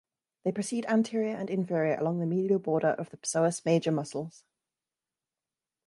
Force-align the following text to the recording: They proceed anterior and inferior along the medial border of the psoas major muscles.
They 0.43 0.51
proceed 0.51 0.87
anterior 0.87 1.35
and 1.35 1.47
inferior 1.47 1.93
along 1.95 2.17
the 2.21 2.25
medial 2.25 2.57
border 2.57 2.87
of 2.97 3.11
the 3.11 3.17
psoas 3.17 3.63
major 3.65 3.91
muscles. 3.91 4.43